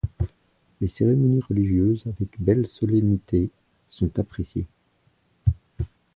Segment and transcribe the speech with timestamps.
[0.81, 3.51] Les cérémonies religieuses avec belles solennités
[3.87, 4.65] sont appréciées.